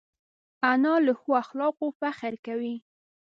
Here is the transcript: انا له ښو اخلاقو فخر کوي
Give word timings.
انا 0.71 0.93
له 1.05 1.13
ښو 1.19 1.31
اخلاقو 1.43 1.87
فخر 1.99 2.33
کوي 2.45 2.75